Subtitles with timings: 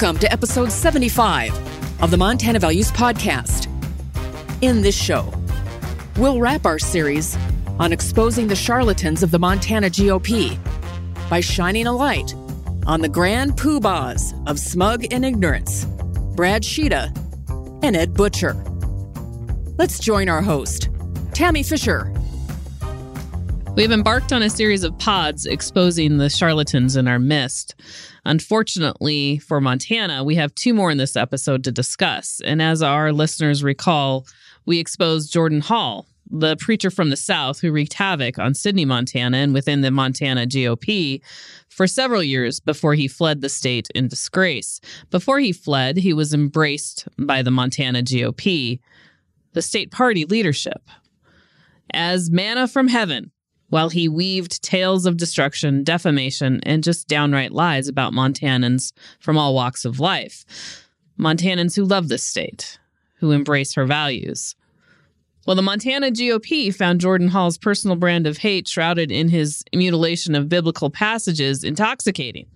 [0.00, 3.66] Welcome to episode 75 of the Montana Values Podcast.
[4.62, 5.32] In this show,
[6.16, 7.36] we'll wrap our series
[7.80, 10.56] on exposing the charlatans of the Montana GOP
[11.28, 12.32] by shining a light
[12.86, 15.84] on the grand poobahs of smug and ignorance,
[16.36, 17.10] Brad Tschida
[17.82, 18.54] and Ed Butcher.
[19.78, 20.90] Let's join our host,
[21.32, 22.12] Tammy Fisher.
[23.78, 27.76] We have embarked on a series of pods exposing the charlatans in our midst.
[28.24, 32.42] Unfortunately for Montana, we have two more in this episode to discuss.
[32.44, 34.26] And as our listeners recall,
[34.66, 39.36] we exposed Jordan Hall, the preacher from the South who wreaked havoc on Sidney, Montana,
[39.36, 41.20] and within the Montana GOP
[41.68, 44.80] for several years before he fled the state in disgrace.
[45.12, 48.80] Before he fled, he was embraced by the Montana GOP,
[49.52, 50.82] the state party leadership,
[51.94, 53.30] as manna from heaven
[53.68, 59.54] while he weaved tales of destruction, defamation, and just downright lies about Montanans from all
[59.54, 60.44] walks of life.
[61.18, 62.78] Montanans who love this state,
[63.16, 64.54] who embrace her values.
[65.46, 70.34] Well, the Montana GOP found Jordan Hall's personal brand of hate shrouded in his mutilation
[70.34, 72.46] of biblical passages intoxicating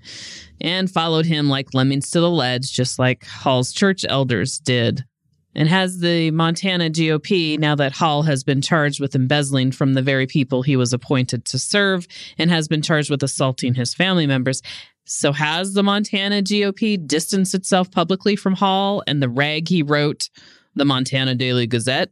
[0.61, 5.05] and followed him like lemmings to the ledge, just like Hall's church elders did
[5.55, 10.03] and has the Montana GOP, now that Hall has been charged with embezzling from the
[10.03, 12.07] very people he was appointed to serve
[12.39, 14.63] and has been charged with assaulting his family members.
[15.05, 20.31] So, has the Montana GOP distanced itself publicly from Hall and the rag he wrote,
[20.75, 22.11] the Montana Daily Gazette,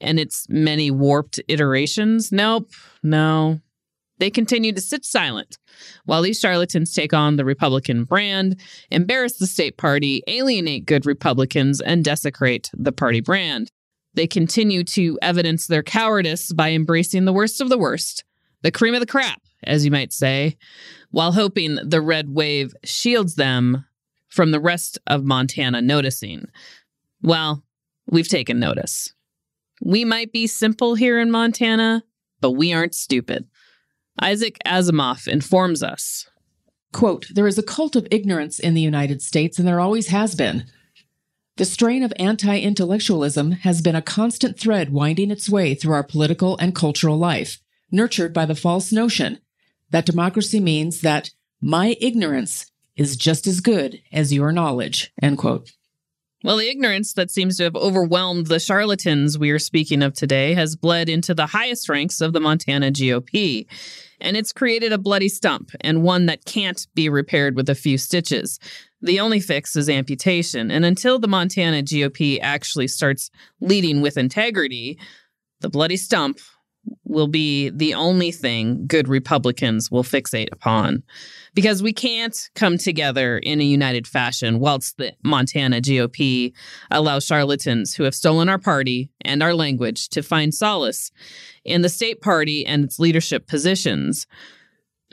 [0.00, 2.32] and its many warped iterations?
[2.32, 2.70] Nope,
[3.02, 3.60] no,
[4.22, 5.58] they continue to sit silent
[6.04, 11.80] while these charlatans take on the Republican brand, embarrass the state party, alienate good Republicans,
[11.80, 13.72] and desecrate the party brand.
[14.14, 18.22] They continue to evidence their cowardice by embracing the worst of the worst,
[18.62, 20.56] the cream of the crap, as you might say,
[21.10, 23.86] while hoping the red wave shields them
[24.28, 26.44] from the rest of Montana noticing.
[27.22, 27.64] Well,
[28.06, 29.14] we've taken notice.
[29.82, 32.04] We might be simple here in Montana,
[32.40, 33.48] but we aren't stupid.
[34.20, 36.28] Isaac Asimov informs us.
[36.92, 40.34] Quote, there is a cult of ignorance in the United States, and there always has
[40.34, 40.64] been.
[41.56, 46.02] The strain of anti intellectualism has been a constant thread winding its way through our
[46.02, 47.58] political and cultural life,
[47.90, 49.38] nurtured by the false notion
[49.90, 51.30] that democracy means that
[51.60, 55.12] my ignorance is just as good as your knowledge.
[55.22, 55.70] End quote.
[56.44, 60.54] Well, the ignorance that seems to have overwhelmed the charlatans we are speaking of today
[60.54, 63.66] has bled into the highest ranks of the Montana GOP.
[64.20, 67.96] And it's created a bloody stump and one that can't be repaired with a few
[67.96, 68.58] stitches.
[69.00, 70.72] The only fix is amputation.
[70.72, 73.30] And until the Montana GOP actually starts
[73.60, 74.98] leading with integrity,
[75.60, 76.40] the bloody stump
[77.04, 81.02] will be the only thing good Republicans will fixate upon.
[81.54, 86.52] Because we can't come together in a united fashion whilst the Montana GOP
[86.90, 91.10] allows charlatans who have stolen our party and our language to find solace
[91.64, 94.26] in the state party and its leadership positions.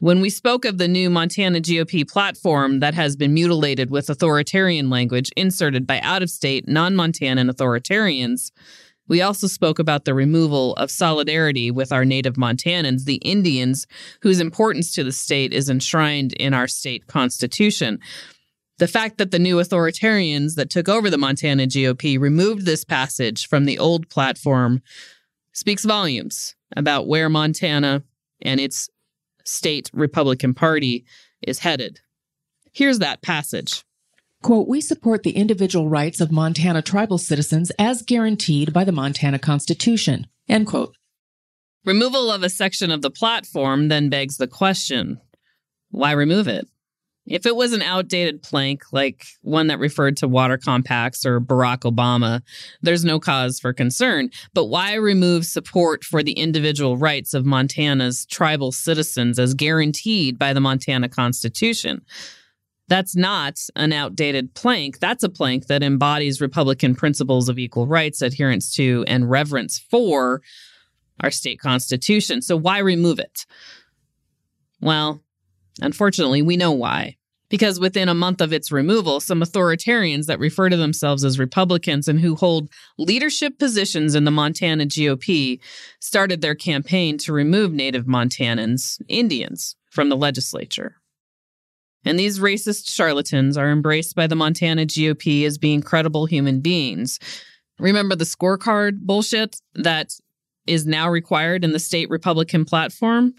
[0.01, 4.89] When we spoke of the new Montana GOP platform that has been mutilated with authoritarian
[4.89, 8.51] language inserted by out of state, non Montanan authoritarians,
[9.09, 13.87] we also spoke about the removal of solidarity with our native Montanans, the Indians,
[14.21, 17.99] whose importance to the state is enshrined in our state constitution.
[18.77, 23.47] The fact that the new authoritarians that took over the Montana GOP removed this passage
[23.49, 24.81] from the old platform
[25.51, 28.03] speaks volumes about where Montana
[28.41, 28.89] and its
[29.43, 31.03] state Republican Party
[31.41, 31.99] is headed.
[32.71, 33.83] Here's that passage.
[34.41, 39.37] Quote, we support the individual rights of Montana tribal citizens as guaranteed by the Montana
[39.37, 40.27] Constitution.
[40.47, 40.95] End quote.
[41.85, 45.19] Removal of a section of the platform then begs the question
[45.91, 46.67] why remove it?
[47.25, 51.79] If it was an outdated plank, like one that referred to water compacts or Barack
[51.79, 52.41] Obama,
[52.81, 54.29] there's no cause for concern.
[54.53, 60.53] But why remove support for the individual rights of Montana's tribal citizens as guaranteed by
[60.53, 62.03] the Montana Constitution?
[62.89, 64.99] That's not an outdated plank.
[64.99, 70.41] That's a plank that embodies Republican principles of equal rights, adherence to, and reverence for
[71.21, 72.41] our state constitution.
[72.41, 73.45] So why remove it?
[74.81, 75.21] Well,
[75.81, 77.17] unfortunately, we know why.
[77.49, 82.07] Because within a month of its removal, some authoritarians that refer to themselves as Republicans
[82.07, 85.59] and who hold leadership positions in the Montana GOP
[85.99, 90.98] started their campaign to remove Native Montanans, Indians, from the legislature.
[92.05, 97.19] And these racist charlatans are embraced by the Montana GOP as being credible human beings.
[97.77, 100.13] Remember the scorecard bullshit that
[100.65, 103.33] is now required in the state Republican platform?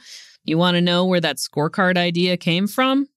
[0.44, 3.08] You want to know where that scorecard idea came from?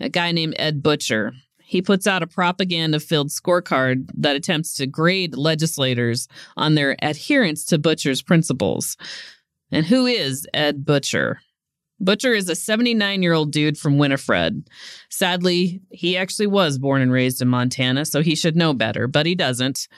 [0.00, 1.32] A guy named Ed Butcher,
[1.72, 7.64] he puts out a propaganda filled scorecard that attempts to grade legislators on their adherence
[7.64, 8.98] to Butcher's principles.
[9.70, 11.40] And who is Ed Butcher?
[12.00, 14.68] Butcher is a 79 year old dude from Winifred.
[15.10, 19.26] Sadly, he actually was born and raised in Montana, so he should know better, but
[19.26, 19.88] he doesn't.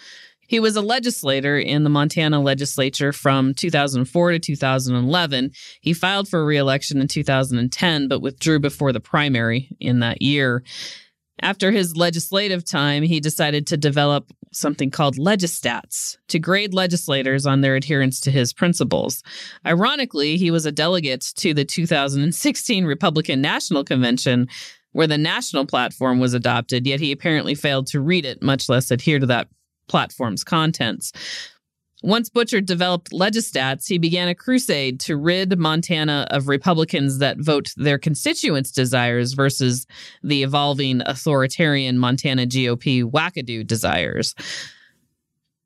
[0.47, 5.51] He was a legislator in the Montana legislature from 2004 to 2011.
[5.81, 10.63] He filed for reelection in 2010, but withdrew before the primary in that year.
[11.41, 17.61] After his legislative time, he decided to develop something called Legistats to grade legislators on
[17.61, 19.23] their adherence to his principles.
[19.67, 24.49] Ironically, he was a delegate to the 2016 Republican National Convention,
[24.93, 28.91] where the national platform was adopted, yet he apparently failed to read it, much less
[28.91, 29.49] adhere to that
[29.89, 31.13] platform's contents.
[32.05, 37.73] Once Butcher developed Legistats, he began a crusade to rid Montana of Republicans that vote
[37.79, 39.87] their constituents' desires versus
[40.23, 44.35] the evolving authoritarian Montana GOP wackadoo desires.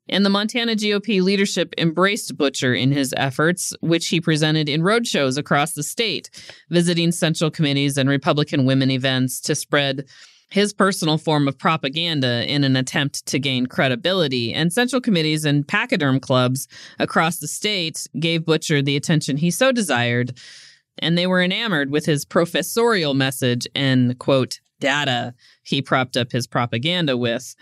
[0.07, 5.37] And the Montana GOP leadership embraced Butcher in his efforts, which he presented in roadshows
[5.37, 6.29] across the state,
[6.69, 10.05] visiting central committees and Republican women events to spread
[10.49, 14.53] his personal form of propaganda in an attempt to gain credibility.
[14.53, 16.67] And central committees and pachyderm clubs
[16.97, 20.37] across the state gave Butcher the attention he so desired.
[20.97, 26.47] And they were enamored with his professorial message and, quote, data he propped up his
[26.47, 27.55] propaganda with.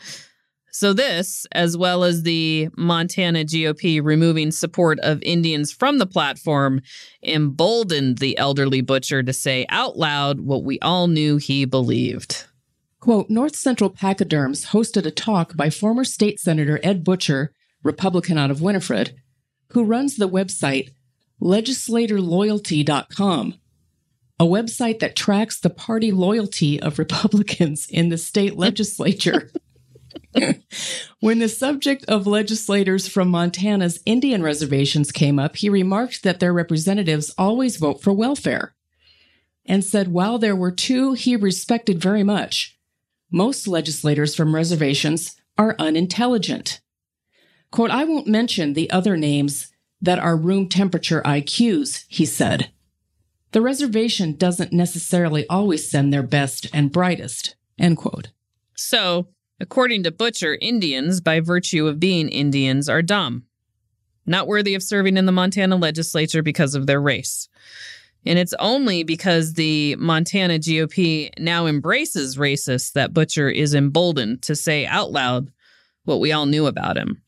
[0.72, 6.81] So, this, as well as the Montana GOP removing support of Indians from the platform,
[7.24, 12.45] emboldened the elderly butcher to say out loud what we all knew he believed.
[13.07, 18.51] Quote North Central Pachyderms hosted a talk by former state senator Ed Butcher, Republican out
[18.51, 19.15] of Winifred,
[19.69, 20.89] who runs the website
[21.42, 23.54] legislatorloyalty.com,
[24.42, 29.51] a website that tracks the party loyalty of Republicans in the state legislature.
[31.21, 36.51] when the subject of legislators from Montana's Indian reservations came up, he remarked that their
[36.51, 38.75] representatives always vote for welfare
[39.65, 42.76] and said while there were two he respected very much,
[43.31, 46.81] most legislators from reservations are unintelligent.
[47.71, 49.71] Quote, I won't mention the other names
[50.01, 52.71] that are room temperature IQs, he said.
[53.51, 58.29] The reservation doesn't necessarily always send their best and brightest, end quote.
[58.75, 59.29] So,
[59.59, 63.45] according to Butcher, Indians, by virtue of being Indians, are dumb,
[64.25, 67.50] not worthy of serving in the Montana legislature because of their race.
[68.27, 74.56] And it's only because the Montana GOP now embraces racists that Butcher is emboldened to
[74.56, 75.50] say out loud
[76.03, 77.21] what we all knew about him.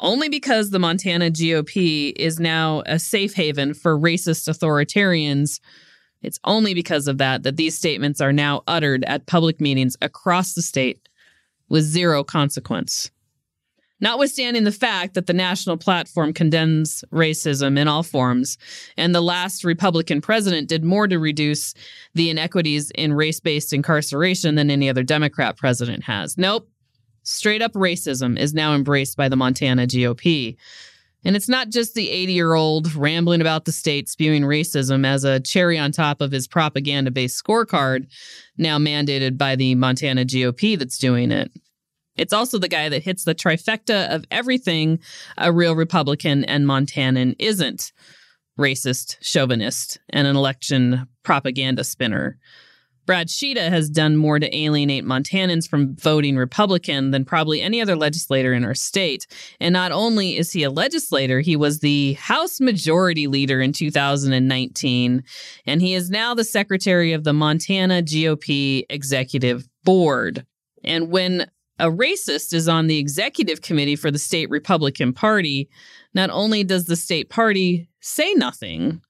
[0.00, 5.60] Only because the Montana GOP is now a safe haven for racist authoritarians.
[6.22, 10.54] It's only because of that that these statements are now uttered at public meetings across
[10.54, 11.06] the state
[11.68, 13.10] with zero consequence.
[14.00, 18.58] Notwithstanding the fact that the national platform condemns racism in all forms,
[18.96, 21.72] and the last Republican president did more to reduce
[22.14, 26.36] the inequities in race based incarceration than any other Democrat president has.
[26.36, 26.68] Nope.
[27.22, 30.56] Straight up racism is now embraced by the Montana GOP.
[31.24, 35.24] And it's not just the 80 year old rambling about the state spewing racism as
[35.24, 38.06] a cherry on top of his propaganda based scorecard,
[38.58, 41.50] now mandated by the Montana GOP, that's doing it.
[42.16, 45.00] It's also the guy that hits the trifecta of everything
[45.36, 47.92] a real Republican and Montanan isn't
[48.58, 52.38] racist, chauvinist, and an election propaganda spinner.
[53.06, 57.94] Brad Tschida has done more to alienate Montanans from voting Republican than probably any other
[57.94, 59.28] legislator in our state.
[59.60, 65.22] And not only is he a legislator, he was the House Majority Leader in 2019,
[65.66, 70.44] and he is now the secretary of the Montana GOP Executive Board.
[70.82, 71.46] And when
[71.78, 75.68] a racist is on the executive committee for the state Republican Party,
[76.14, 79.02] not only does the state party say nothing,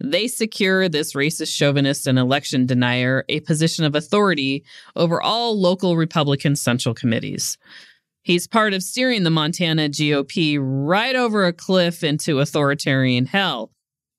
[0.00, 4.64] they secure this racist chauvinist and election denier a position of authority
[4.96, 7.58] over all local Republican central committees.
[8.22, 13.70] He's part of steering the Montana GOP right over a cliff into authoritarian hell.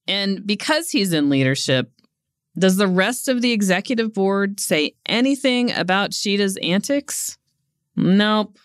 [0.07, 1.89] And because he's in leadership,
[2.57, 7.37] does the rest of the executive board say anything about Tschida's antics?
[7.95, 8.57] Nope.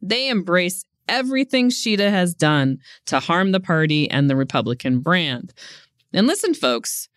[0.00, 5.54] They embrace everything Tschida has done to harm the party and the Republican brand.
[6.12, 7.08] And listen, folks,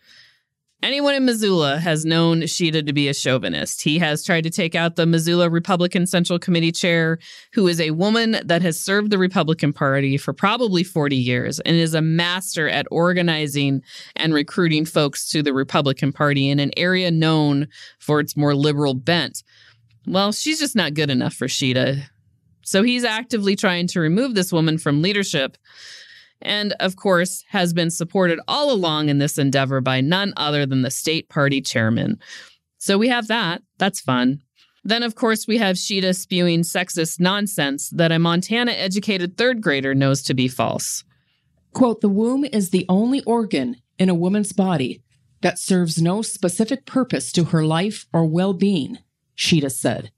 [0.82, 3.82] anyone in Missoula has known Tschida to be a chauvinist.
[3.82, 7.18] He has tried to take out the Missoula Republican Central Committee chair,
[7.52, 11.76] who is a woman that has served the Republican Party for probably 40 years and
[11.76, 13.82] is a master at organizing
[14.16, 17.68] and recruiting folks to the Republican Party in an area known
[17.98, 19.42] for its more liberal bent.
[20.06, 22.02] Well, she's just not good enough for Tschida.
[22.64, 25.56] So he's actively trying to remove this woman from leadership.
[26.40, 30.82] And of course, has been supported all along in this endeavor by none other than
[30.82, 32.18] the state party chairman.
[32.78, 33.62] So we have that.
[33.78, 34.42] That's fun.
[34.84, 39.94] Then, of course, we have Tschida spewing sexist nonsense that a Montana educated third grader
[39.94, 41.04] knows to be false.
[41.72, 45.00] Quote The womb is the only organ in a woman's body
[45.42, 48.98] that serves no specific purpose to her life or well being,
[49.36, 50.10] Tschida said.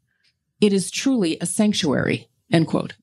[0.61, 2.28] It is truly a sanctuary.
[2.52, 2.94] End quote.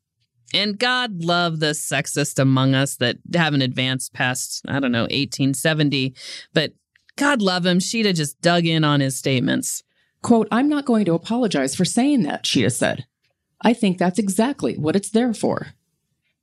[0.53, 6.13] And God love the sexist among us that haven't advanced past, I don't know, 1870.
[6.53, 6.73] But
[7.15, 7.79] God love him.
[7.79, 9.83] Tschida just dug in on his statements.
[10.21, 13.05] Quote, I'm not going to apologize for saying that, Tschida said.
[13.61, 15.67] I think that's exactly what it's there for.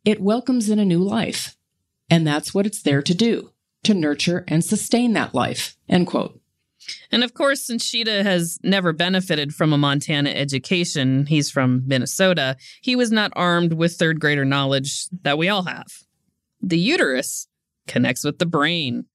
[0.05, 1.57] It welcomes in a new life.
[2.11, 3.53] And that's what it's there to do,
[3.85, 5.77] to nurture and sustain that life.
[5.89, 6.41] End quote.
[7.11, 12.57] And of course, since Tschida has never benefited from a Montana education, he's from Minnesota,
[12.81, 15.87] he was not armed with third grader knowledge that we all have.
[16.61, 17.49] The uterus
[17.87, 19.07] connects with the brain.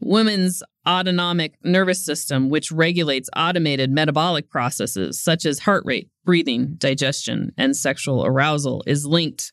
[0.00, 7.52] Women's autonomic nervous system, which regulates automated metabolic processes such as heart rate, breathing, digestion,
[7.56, 9.52] and sexual arousal, is linked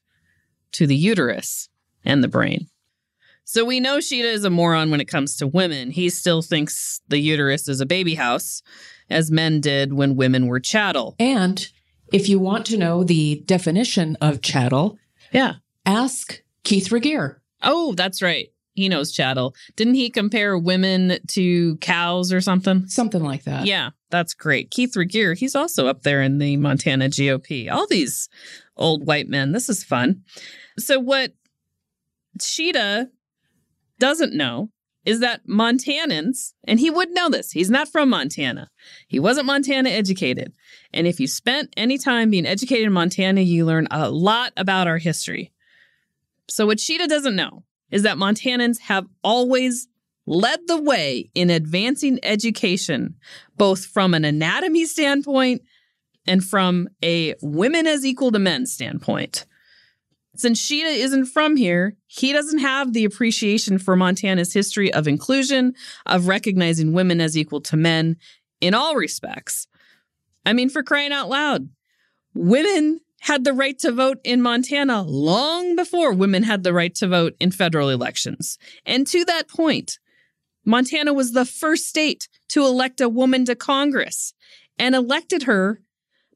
[0.72, 1.70] to the uterus
[2.04, 2.68] and the brain.
[3.51, 5.89] So we know Tschida is a moron when it comes to women.
[5.89, 8.62] He still thinks the uterus is a baby house,
[9.10, 11.15] as men did when women were chattel.
[11.18, 11.68] And
[12.13, 15.00] if you want to know the definition of chattel,
[15.34, 15.56] Yeah.
[15.84, 17.41] ask Keith Regier.
[17.63, 18.50] Oh, that's right.
[18.75, 19.56] He knows chattel.
[19.75, 22.88] Didn't he compare women to cows or something?
[22.88, 23.65] Something like that.
[23.65, 24.70] Yeah, that's great.
[24.70, 27.68] Keith Regier, he's also up there in the Montana GOP.
[27.68, 28.29] All these
[28.77, 29.53] old white men.
[29.53, 30.22] This is fun.
[30.77, 31.34] So, what
[32.38, 33.08] Tschida
[34.00, 34.70] doesn't know
[35.06, 38.70] is that Montanans, and he would know this, he's not from Montana.
[39.08, 40.53] He wasn't Montana educated.
[40.94, 44.88] And if you spent any time being educated in Montana, you learn a lot about
[44.88, 45.51] our history.
[46.50, 49.88] So, what Tschida doesn't know is that Montanans have always
[50.25, 53.15] led the way in advancing education,
[53.58, 55.62] both from an anatomy standpoint
[56.27, 59.46] and from a women as equal to men standpoint.
[60.39, 65.74] Since Tschida isn't from here, he doesn't have the appreciation for Montana's history of inclusion,
[66.05, 68.15] of recognizing women as equal to men
[68.62, 69.67] in all respects.
[70.46, 71.67] I mean, for crying out loud,
[72.34, 77.08] women had the right to vote in Montana long before women had the right to
[77.10, 78.58] vote in federal elections.
[78.86, 80.00] And to that point,
[80.63, 84.34] Montana was the first state to elect a woman to Congress
[84.77, 85.81] and elected her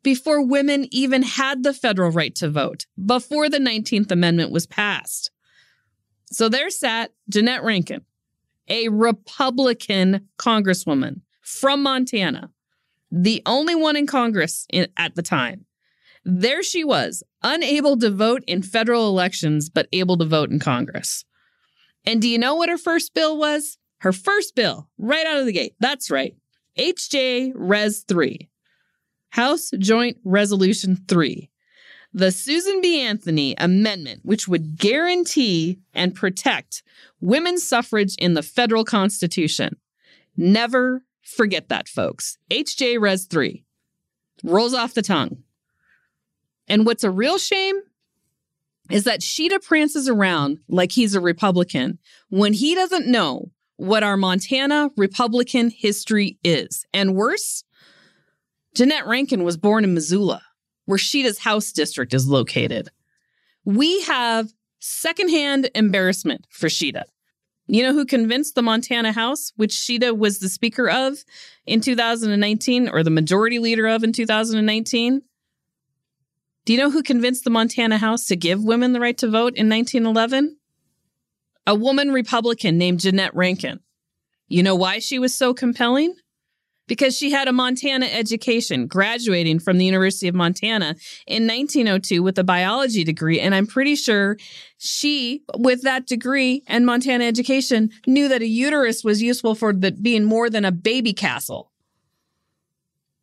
[0.04, 5.32] before women even had the federal right to vote, before the 19th Amendment was passed.
[6.26, 8.02] So there sat Jeannette Rankin,
[8.68, 12.52] a Republican congresswoman from Montana,
[13.12, 15.66] the only one in Congress in, at the time.
[16.26, 21.26] There she was, unable to vote in federal elections, but able to vote in Congress.
[22.06, 23.78] And do you know what her first bill was?
[24.00, 25.76] Her first bill, right out of the gate.
[25.80, 26.36] That's right.
[26.78, 28.50] HJ Res 3.
[29.34, 31.50] House Joint Resolution 3.
[32.14, 33.02] The Susan B.
[33.02, 36.84] Anthony Amendment, which would guarantee and protect
[37.20, 39.78] women's suffrage in the federal Constitution.
[40.38, 42.38] Never forget that, folks.
[42.52, 43.66] HJ Res 3
[44.44, 45.42] rolls off the tongue.
[46.68, 47.82] And what's a real shame
[48.92, 51.98] is that Tschida prances around like he's a Republican
[52.30, 56.86] when he doesn't know what our Montana Republican history is.
[56.94, 57.64] And worse,
[58.76, 60.42] Jeannette Rankin was born in Missoula,
[60.86, 62.90] where Tschida's House District is located.
[63.66, 67.04] We have secondhand embarrassment for Tschida.
[67.68, 71.24] You know who convinced the Montana House, which Tschida was the Speaker of
[71.66, 75.22] in 2019, or the Majority Leader of in 2019?
[76.66, 79.56] Do you know who convinced the Montana House to give women the right to vote
[79.56, 80.58] in 1911?
[81.68, 83.80] A woman Republican named Jeannette Rankin.
[84.48, 86.16] You know why she was so compelling?
[86.88, 92.38] Because she had a Montana education, graduating from the University of Montana in 1902 with
[92.38, 93.40] a biology degree.
[93.40, 94.38] And I'm pretty sure
[94.78, 99.92] she, with that degree and Montana education, knew that a uterus was useful for the,
[99.92, 101.72] being more than a baby castle.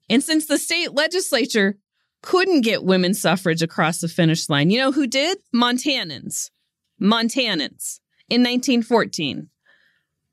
[0.08, 1.76] And since the state legislature
[2.22, 4.70] couldn't get women's suffrage across the finish line.
[4.70, 5.38] You know who did?
[5.54, 6.50] Montanans.
[7.00, 9.48] Montanans in 1914.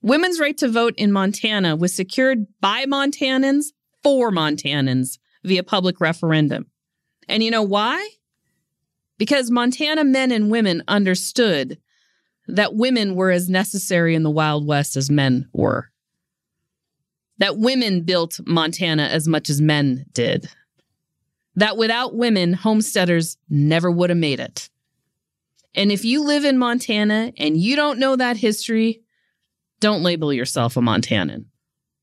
[0.08, 3.66] Women's right to vote in Montana was secured by Montanans
[4.04, 6.68] for Montanans via public referendum.
[7.28, 8.10] And you know why?
[9.18, 11.78] Because Montana men and women understood
[12.48, 15.92] that women were as necessary in the Wild West as men were.
[17.40, 20.50] That women built Montana as much as men did.
[21.58, 24.70] that without women, homesteaders never would have made it.
[25.74, 29.02] And if you live in Montana and you don't know that history,
[29.80, 31.46] don't label yourself a Montanan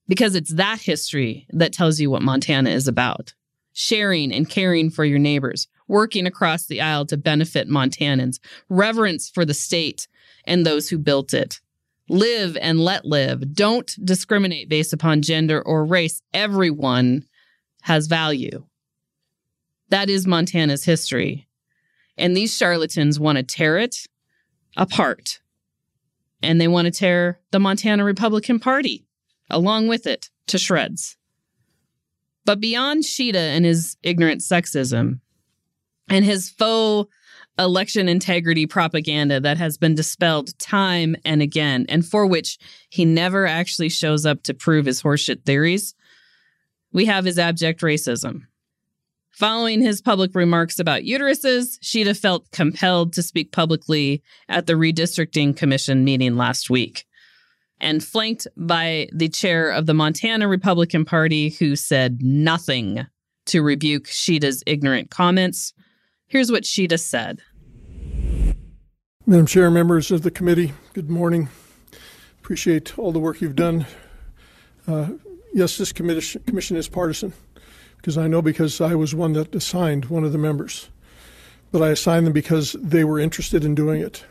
[0.09, 3.35] because it's that history that tells you what Montana is about
[3.75, 8.39] sharing and caring for your neighbors, working across the aisle to benefit Montanans,
[8.71, 10.09] reverence for the state
[10.47, 11.61] and those who built it.
[12.09, 13.55] Live and let live.
[13.55, 16.23] Don't discriminate based upon gender or race.
[16.33, 17.27] Everyone
[17.83, 18.65] has value.
[19.89, 21.49] That is Montana's history.
[22.17, 24.07] And these charlatans want to tear it
[24.77, 25.41] apart.
[26.45, 29.07] And they want to tear the Montana Republican Party
[29.51, 31.17] along with it to shreds.
[32.45, 35.21] But beyond Tschida and his ignorant sexism
[36.09, 37.11] and his faux
[37.59, 42.59] election integrity propaganda that has been dispelled time and again, and for which
[42.91, 45.95] he never actually shows up to prove his horseshit theories,
[46.93, 48.43] we have his abject racism.
[49.35, 55.57] Following his public remarks about uteruses, Tschida felt compelled to speak publicly at the Redistricting
[55.57, 57.05] Commission meeting last week.
[57.81, 63.07] And flanked by the chair of the Montana Republican Party, who said nothing
[63.47, 65.75] to rebuke Tschida's ignorant comments,
[66.29, 67.41] here's what Tschida said
[69.27, 71.49] Madam Chair, members of the committee, good morning.
[72.41, 73.85] Appreciate all the work you've done.
[74.87, 75.09] Uh,
[75.53, 77.33] yes, this commission is partisan
[78.05, 80.91] because I know because I was one that assigned one of the members.
[81.73, 84.27] But I assigned them because they were interested in doing it.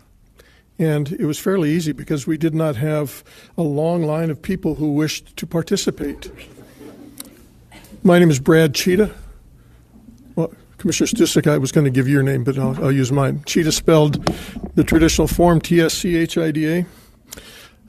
[0.78, 3.24] And it was fairly easy because we did not have
[3.58, 6.30] a long line of people who wished to participate.
[8.04, 9.12] My name is Brad Tschida.
[10.36, 13.40] Well, Commissioner Stusek, I was going to give your name, but I'll, I'll use mine.
[13.40, 14.24] Tschida spelled
[14.76, 16.86] the traditional form T S C H I D A.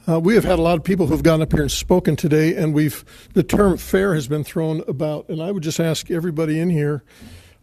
[0.07, 2.55] Uh, we have had a lot of people who've gone up here and spoken today,
[2.55, 5.27] and we've the term fair has been thrown about.
[5.31, 7.03] And I would just ask everybody in here,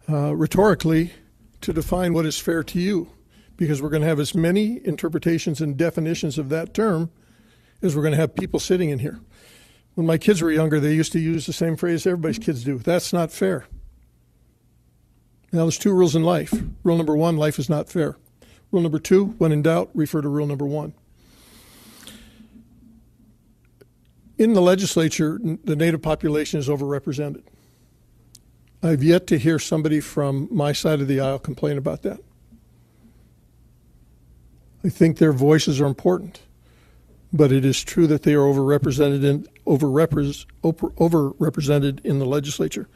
[0.08, 1.12] uh, rhetorically,
[1.60, 3.08] to define what is fair to you,
[3.56, 7.12] because we're going to have as many interpretations and definitions of that term
[7.80, 9.20] as we're going to have people sitting in here.
[9.94, 12.78] When my kids were younger, they used to use the same phrase everybody's kids do.
[12.78, 13.66] That's not fair.
[15.52, 16.52] Now, there's two rules in life.
[16.82, 18.16] Rule number one: life is not fair.
[18.72, 20.94] Rule number two: when in doubt, refer to rule number one.
[24.42, 27.42] In the legislature, the native population is overrepresented.
[28.82, 32.18] I've yet to hear somebody from my side of the aisle complain about that.
[34.84, 36.40] I think their voices are important,
[37.32, 42.88] but it is true that they are overrepresented in, overrepres, overrepresented in the legislature.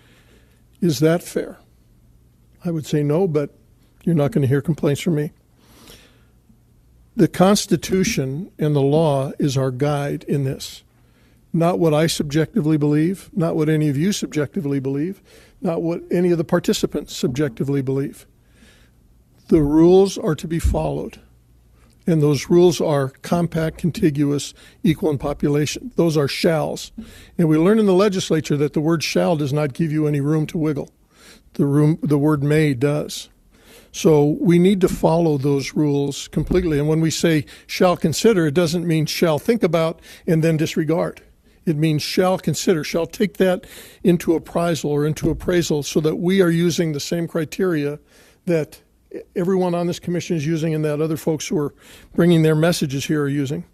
[0.80, 1.58] Is that fair?
[2.64, 3.54] I would say no, but
[4.02, 5.30] you're not going to hear complaints from me.
[7.14, 10.82] The Constitution and the law is our guide in this
[11.56, 15.22] not what I subjectively believe, not what any of you subjectively believe,
[15.60, 18.26] not what any of the participants subjectively believe.
[19.48, 21.20] The rules are to be followed.
[22.06, 25.90] And those rules are compact, contiguous, equal in population.
[25.96, 26.92] Those are shalls.
[27.36, 30.20] And we learn in the legislature that the word shall does not give you any
[30.20, 30.90] room to wiggle.
[31.54, 33.28] The, room, the word may does.
[33.90, 36.78] So we need to follow those rules completely.
[36.78, 41.22] And when we say shall consider, it doesn't mean shall think about and then disregard.
[41.66, 43.66] It means shall consider, shall take that
[44.04, 47.98] into appraisal or into appraisal so that we are using the same criteria
[48.46, 48.80] that
[49.34, 51.74] everyone on this commission is using and that other folks who are
[52.14, 53.64] bringing their messages here are using.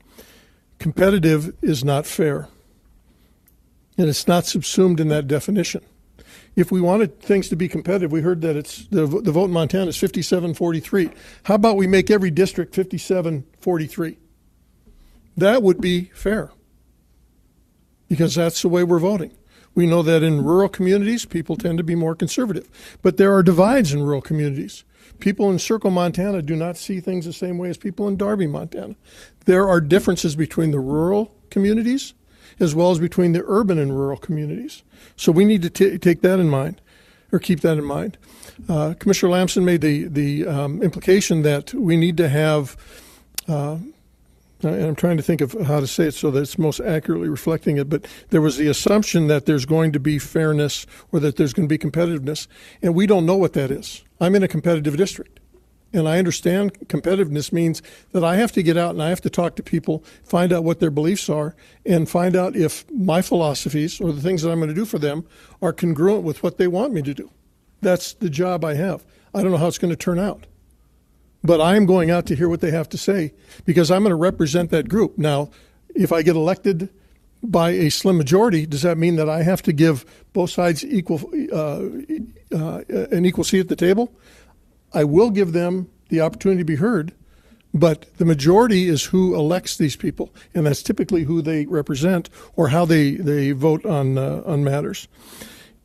[0.78, 2.48] Competitive is not fair.
[3.98, 5.84] And it's not subsumed in that definition.
[6.56, 9.52] If we wanted things to be competitive, we heard that it's the, the vote in
[9.52, 11.14] Montana is 57-43.
[11.44, 14.16] How about we make every district 57-43?
[15.36, 16.52] That would be fair
[18.12, 19.30] because that's the way we're voting.
[19.74, 22.68] We know that in rural communities, people tend to be more conservative.
[23.00, 24.84] But there are divides in rural communities.
[25.18, 28.46] People in Circle, Montana do not see things the same way as people in Darby,
[28.46, 28.96] Montana.
[29.46, 32.12] There are differences between the rural communities
[32.60, 34.82] as well as between the urban and rural communities.
[35.16, 36.82] So we need to t- take that in mind
[37.32, 38.18] or keep that in mind.
[38.68, 42.76] Uh, Commissioner Lamson made the, the um, implication that we need to have
[43.48, 43.78] uh,
[44.62, 47.28] and I'm trying to think of how to say it so that it's most accurately
[47.28, 51.36] reflecting it, but there was the assumption that there's going to be fairness or that
[51.36, 52.46] there's going to be competitiveness,
[52.80, 54.04] and we don't know what that is.
[54.20, 55.40] I'm in a competitive district,
[55.92, 59.30] and I understand competitiveness means that I have to get out and I have to
[59.30, 64.00] talk to people, find out what their beliefs are, and find out if my philosophies
[64.00, 65.26] or the things that I'm going to do for them
[65.60, 67.30] are congruent with what they want me to do.
[67.80, 69.04] That's the job I have.
[69.34, 70.46] I don't know how it's going to turn out
[71.44, 73.32] but I am going out to hear what they have to say
[73.64, 75.18] because I'm going to represent that group.
[75.18, 75.50] Now,
[75.94, 76.88] if I get elected
[77.42, 81.20] by a slim majority, does that mean that I have to give both sides equal
[81.52, 81.82] uh,
[82.52, 84.12] uh, an equal seat at the table,
[84.92, 87.12] I will give them the opportunity to be heard.
[87.74, 92.68] But the majority is who elects these people, and that's typically who they represent or
[92.68, 95.08] how they, they vote on, uh, on matters.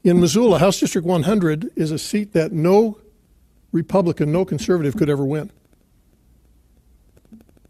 [0.04, 3.00] In Missoula, House District 100 is a seat that no
[3.78, 5.52] Republican, no conservative could ever win.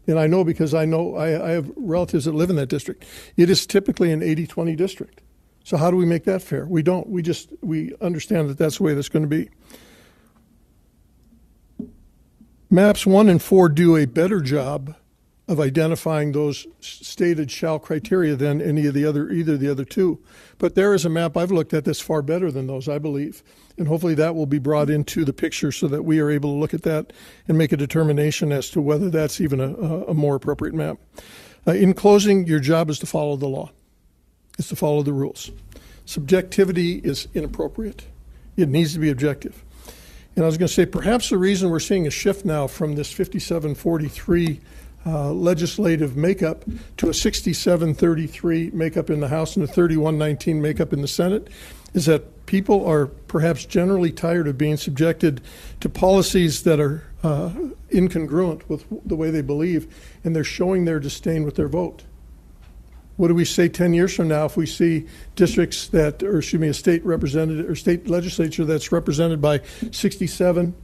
[0.06, 3.04] And I know because I know I, I have relatives that live in that district.
[3.36, 5.20] It is typically an 80 20 district.
[5.64, 6.64] So how do we make that fair?
[6.64, 7.10] We don't.
[7.10, 9.50] We just we understand that that's the way that's going to be.
[12.70, 14.94] Maps one and four do a better job
[15.48, 20.22] of identifying those stated shall criteria than any of the other either the other two.
[20.58, 23.42] But there is a map I've looked at that's far better than those, I believe.
[23.78, 26.58] And hopefully that will be brought into the picture so that we are able to
[26.58, 27.14] look at that
[27.46, 29.72] and make a determination as to whether that's even a,
[30.04, 30.98] a more appropriate map.
[31.66, 33.70] Uh, in closing, your job is to follow the law.
[34.58, 35.50] It's to follow the rules.
[36.04, 38.06] Subjectivity is inappropriate.
[38.56, 39.64] It needs to be objective.
[40.34, 42.96] And I was going to say, perhaps the reason we're seeing a shift now from
[42.96, 44.60] this 5743
[45.08, 46.64] uh, legislative makeup
[46.98, 51.48] to a 67-33 makeup in the House and a 31-19 makeup in the Senate
[51.94, 55.40] is that people are perhaps generally tired of being subjected
[55.80, 57.50] to policies that are uh,
[57.90, 59.86] incongruent with the way they believe,
[60.24, 62.04] and they're showing their disdain with their vote.
[63.16, 66.60] What do we say 10 years from now if we see districts that, or excuse
[66.60, 70.74] me, a state representative or state legislature that's represented by 67,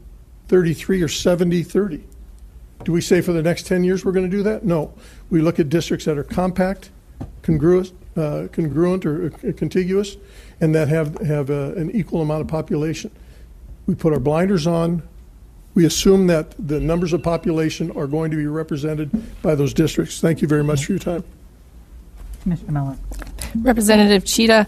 [0.49, 2.05] 33, or 70, 30?
[2.85, 4.65] Do we say for the next 10 years we're going to do that?
[4.65, 4.95] No.
[5.31, 6.91] We look at districts that are compact,
[7.43, 10.17] congruous, uh, congruent or uh, contiguous,
[10.61, 13.11] and that have, have uh, an equal amount of population.
[13.87, 15.03] We put our blinders on.
[15.75, 19.11] We assume that the numbers of population are going to be represented
[19.43, 20.21] by those districts.
[20.21, 21.25] Thank you very much for your time.
[22.43, 22.97] Commissioner Miller.
[23.57, 24.67] Representative Tschida,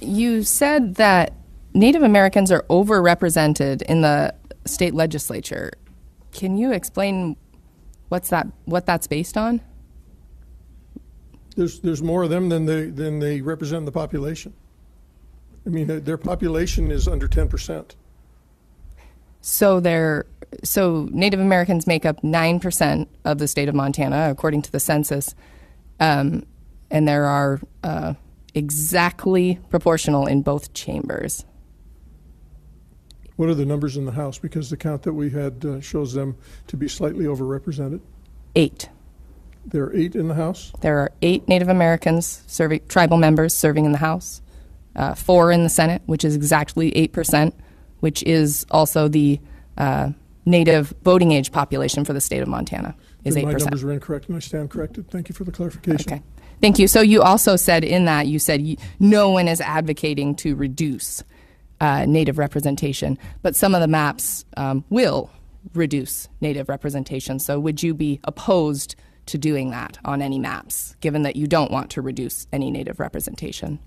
[0.00, 1.34] you said that
[1.74, 5.72] Native Americans are overrepresented in the state legislature.
[6.32, 7.36] Can you explain
[8.08, 9.60] what's that what that's based on?
[11.56, 14.52] There's there's more of them than they than they represent the population.
[15.66, 17.96] I mean, their population is under ten percent.
[19.40, 20.26] So they're
[20.62, 24.80] so Native Americans make up nine percent of the state of Montana, according to the
[24.80, 25.34] census.
[26.00, 26.46] Um,
[26.90, 28.14] and there are uh,
[28.54, 31.44] exactly proportional in both chambers.
[33.38, 34.36] What are the numbers in the House?
[34.36, 38.00] Because the count that we had uh, shows them to be slightly overrepresented.
[38.56, 38.88] Eight.
[39.64, 40.72] There are eight in the House.
[40.80, 44.42] There are eight Native Americans serving tribal members serving in the House,
[44.96, 47.54] uh, four in the Senate, which is exactly eight percent,
[48.00, 49.38] which is also the
[49.76, 50.10] uh,
[50.44, 52.96] Native voting age population for the state of Montana.
[53.22, 53.70] Is eight My percent.
[53.70, 55.12] numbers are incorrect, and I stand corrected.
[55.12, 56.12] Thank you for the clarification.
[56.12, 56.22] Okay.
[56.60, 56.88] Thank you.
[56.88, 58.66] So you also said in that you said
[58.98, 61.22] no one is advocating to reduce
[61.80, 65.30] uh, Native representation, but some of the maps um, will
[65.74, 67.38] reduce Native representation.
[67.38, 71.70] So would you be opposed to doing that on any maps, given that you don't
[71.70, 73.78] want to reduce any Native representation?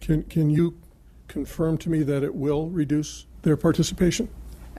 [0.00, 0.76] Can can you
[1.28, 4.28] confirm to me that it will reduce their participation?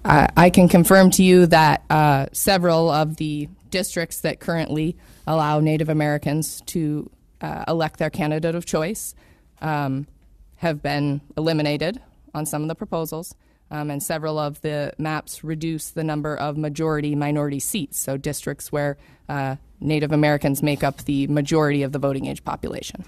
[0.06, 4.96] Uh, I can confirm to you that uh, several of the districts that currently
[5.26, 7.10] allow Native Americans to
[7.42, 9.16] uh, elect their candidate of choice
[9.62, 10.08] um,
[10.58, 12.02] have been eliminated
[12.38, 13.36] on some of the proposals.
[13.70, 18.72] Um, and several of the maps reduce the number of majority minority seats, so districts
[18.72, 18.98] where
[19.28, 23.04] uh, Native Americans make up the majority of the voting age population.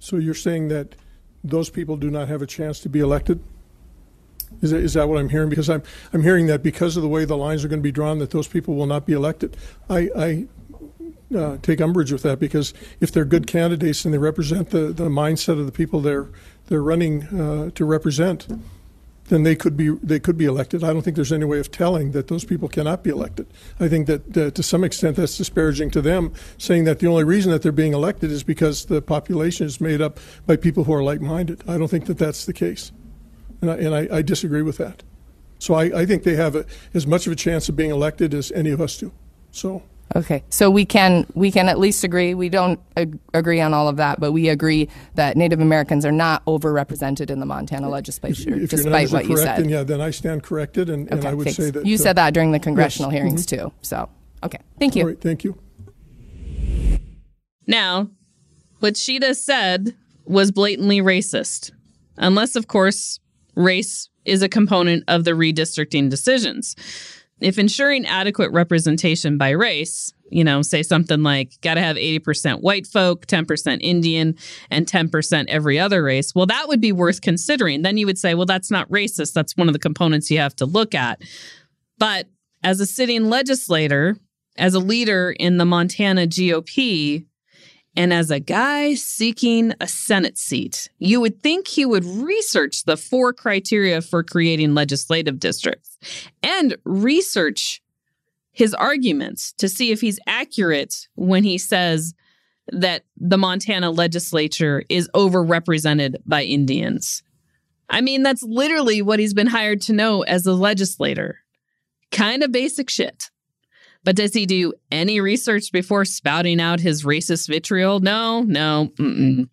[0.00, 0.96] So you're saying that
[1.44, 3.42] those people do not have a chance to be elected?
[4.62, 5.48] Is that, is that what I'm hearing?
[5.48, 7.92] Because I'm, I'm hearing that because of the way the lines are going to be
[7.92, 9.56] drawn, that those people will not be elected.
[9.88, 10.46] I, I
[11.34, 15.08] uh, take umbrage with that because if they're good candidates and they represent the, the
[15.08, 16.28] mindset of the people they're,
[16.66, 18.46] they're running uh, to represent,
[19.28, 20.84] then they could be they could be elected.
[20.84, 23.46] I don't think there's any way of telling that those people cannot be elected.
[23.80, 27.24] I think that uh, to some extent that's disparaging to them, saying that the only
[27.24, 30.92] reason that they're being elected is because the population is made up by people who
[30.92, 31.62] are like-minded.
[31.68, 32.92] I don't think that that's the case,
[33.60, 35.02] and I, and I, I disagree with that.
[35.58, 38.34] So I, I think they have a, as much of a chance of being elected
[38.34, 39.12] as any of us do.
[39.50, 39.82] So
[40.14, 42.32] Okay, so we can we can at least agree.
[42.32, 46.12] We don't ag- agree on all of that, but we agree that Native Americans are
[46.12, 49.58] not overrepresented in the Montana legislature, if your despite numbers are what you said.
[49.58, 51.56] then yeah, then I stand corrected, and, and I would thanks.
[51.56, 53.58] say that you uh, said that during the congressional yes, hearings mhm.
[53.58, 53.72] too.
[53.82, 54.08] So,
[54.44, 55.02] okay, thank you.
[55.02, 55.58] All right, thank you.
[57.66, 58.08] Now,
[58.78, 61.72] what Tschida said was blatantly racist,
[62.16, 63.18] unless, of course,
[63.56, 66.76] race is a component of the redistricting decisions.
[67.40, 72.62] If ensuring adequate representation by race, you know, say something like, got to have 80%
[72.62, 74.34] white folk, 10% Indian,
[74.70, 77.82] and 10% every other race, well, that would be worth considering.
[77.82, 79.34] Then you would say, well, that's not racist.
[79.34, 81.22] That's one of the components you have to look at.
[81.98, 82.28] But
[82.62, 84.16] as a sitting legislator,
[84.56, 87.26] as a leader in the Montana GOP,
[87.96, 92.96] and as a guy seeking a Senate seat, you would think he would research the
[92.96, 95.98] four criteria for creating legislative districts
[96.42, 97.82] and research
[98.52, 102.14] his arguments to see if he's accurate when he says
[102.68, 107.22] that the Montana legislature is overrepresented by Indians.
[107.88, 111.38] I mean, that's literally what he's been hired to know as a legislator.
[112.10, 113.30] Kind of basic shit.
[114.06, 117.98] But does he do any research before spouting out his racist vitriol?
[117.98, 118.92] No, no.
[118.98, 119.48] Mm-mm.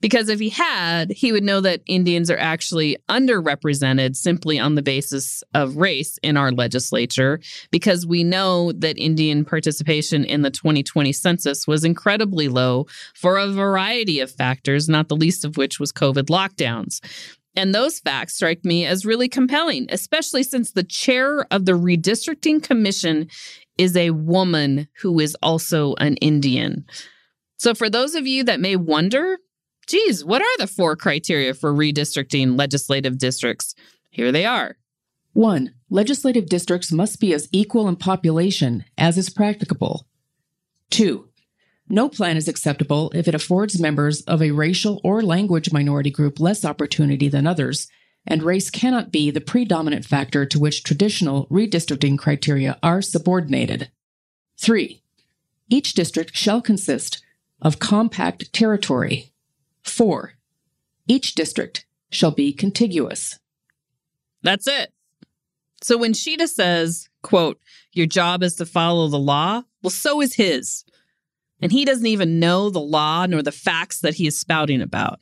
[0.00, 4.82] Because if he had, he would know that Indians are actually underrepresented simply on the
[4.82, 7.38] basis of race in our legislature,
[7.70, 13.46] because we know that Indian participation in the 2020 census was incredibly low for a
[13.46, 17.00] variety of factors, not the least of which was COVID lockdowns.
[17.54, 22.62] And those facts strike me as really compelling, especially since the chair of the redistricting
[22.62, 23.28] commission
[23.78, 26.84] is a woman who is also an Indian.
[27.56, 29.38] So, for those of you that may wonder,
[29.86, 33.74] geez, what are the four criteria for redistricting legislative districts?
[34.10, 34.76] Here they are.
[35.34, 35.72] 1.
[35.88, 40.06] Legislative districts must be as equal in population as is practicable.
[40.90, 41.28] 2.
[41.88, 46.38] No plan is acceptable if it affords members of a racial or language minority group
[46.38, 47.88] less opportunity than others
[48.26, 53.90] and race cannot be the predominant factor to which traditional redistricting criteria are subordinated.
[54.58, 55.02] 3.
[55.68, 57.22] Each district shall consist
[57.60, 59.32] of compact territory.
[59.84, 60.34] 4.
[61.08, 63.38] Each district shall be contiguous.
[64.42, 64.92] That's it.
[65.82, 67.58] So when Tschida says, quote,
[67.92, 70.84] your job is to follow the law, well, so is his.
[71.60, 75.20] And he doesn't even know the law nor the facts that he is spouting about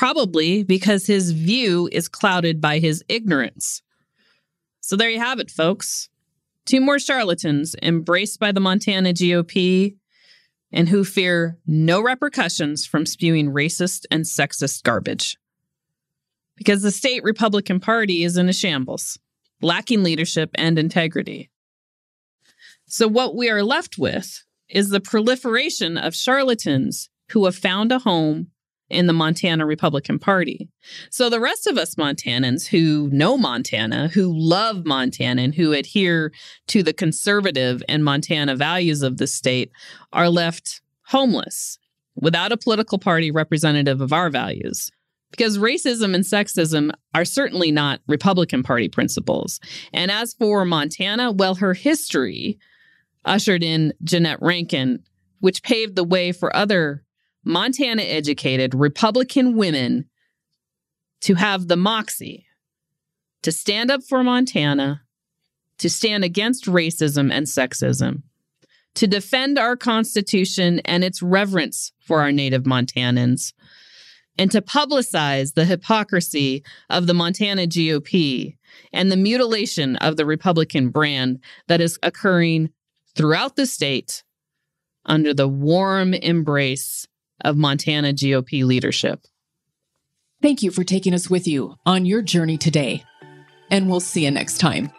[0.00, 3.82] probably because his view is clouded by his ignorance.
[4.80, 6.08] So there you have it, folks.
[6.64, 9.96] Two more charlatans embraced by the Montana GOP
[10.72, 15.36] and who fear no repercussions from spewing racist and sexist garbage.
[16.56, 19.18] Because the state Republican Party is in a shambles,
[19.60, 21.50] lacking leadership and integrity.
[22.86, 27.98] So, what we are left with is the proliferation of charlatans who have found a
[27.98, 28.46] home
[28.90, 30.68] in the Montana Republican Party.
[31.10, 36.32] So the rest of us Montanans who know Montana, who love Montana, and who adhere
[36.68, 39.70] to the conservative and Montana values of the state
[40.12, 41.78] are left homeless
[42.16, 44.90] without a political party representative of our values.
[45.30, 49.60] Because racism and sexism are certainly not Republican Party principles.
[49.92, 52.58] And as for Montana, well, her history
[53.24, 55.04] ushered in Jeannette Rankin,
[55.38, 57.04] which paved the way for other
[57.44, 60.06] Montana educated Republican women
[61.22, 62.46] to have the moxie
[63.42, 65.02] to stand up for Montana,
[65.78, 68.22] to stand against racism and sexism,
[68.94, 73.52] to defend our Constitution and its reverence for our native Montanans,
[74.38, 78.56] and to publicize the hypocrisy of the Montana GOP
[78.92, 82.70] and the mutilation of the Republican brand that is occurring
[83.14, 84.22] throughout the state
[85.06, 87.06] under the warm embrace
[87.42, 89.24] of Montana GOP leadership.
[90.42, 93.04] Thank you for taking us with you on your journey today,
[93.70, 94.90] and we'll see you next time.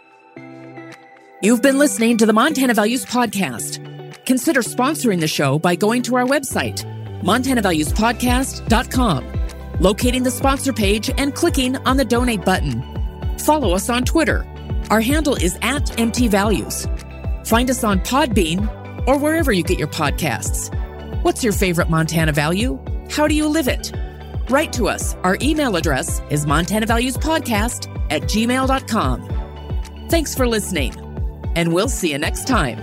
[1.42, 3.84] You've been listening to the Montana Values Podcast.
[4.28, 6.84] Consider sponsoring the show by going to our website,
[7.24, 12.84] montanavaluespodcast.com, locating the sponsor page, and clicking on the donate button.
[13.40, 14.46] Follow us on Twitter.
[14.92, 17.48] Our handle is at MTValues.
[17.48, 20.70] Find us on Podbean or wherever you get your podcasts.
[21.22, 22.80] What's your favorite Montana value?
[23.12, 23.92] How do you live it?
[24.50, 25.14] Write to us.
[25.24, 30.08] Our email address is montanavaluespodcast at gmail.com.
[30.10, 30.96] Thanks for listening,
[31.56, 32.80] and we'll see you next time.